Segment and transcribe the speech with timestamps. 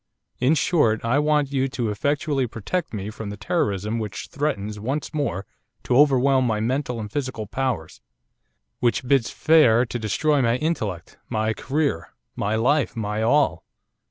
[0.39, 5.13] In short, I want you to effectually protect me from the terrorism which threatens once
[5.13, 5.45] more
[5.83, 8.01] to overwhelm my mental and my physical powers,
[8.79, 13.63] which bids fair to destroy my intellect, my career, my life, my all.